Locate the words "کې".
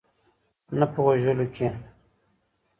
1.55-1.67